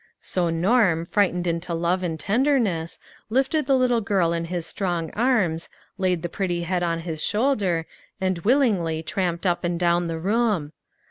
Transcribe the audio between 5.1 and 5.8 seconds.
arms,